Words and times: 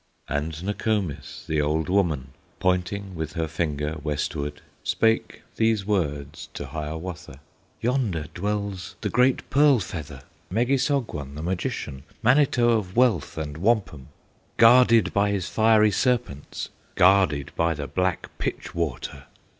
And 0.27 0.63
Nokomis, 0.63 1.45
the 1.47 1.61
old 1.61 1.87
woman, 1.87 2.29
Pointing 2.59 3.13
with 3.13 3.33
her 3.33 3.47
finger 3.47 3.97
westward, 4.01 4.61
Spake 4.83 5.43
these 5.57 5.85
words 5.85 6.49
to 6.55 6.65
Hiawatha: 6.65 7.39
"Yonder 7.81 8.25
dwells 8.33 8.95
the 9.01 9.11
great 9.11 9.47
Pearl 9.51 9.79
Feather, 9.79 10.23
Megissogwon, 10.49 11.35
the 11.35 11.43
Magician, 11.43 12.01
Manito 12.23 12.69
of 12.69 12.97
Wealth 12.97 13.37
and 13.37 13.57
Wampum, 13.57 14.07
Guarded 14.57 15.13
by 15.13 15.29
his 15.29 15.47
fiery 15.47 15.91
serpents, 15.91 16.69
Guarded 16.95 17.51
by 17.55 17.75
the 17.75 17.85
black 17.85 18.35
pitch 18.39 18.73
water. 18.73 19.25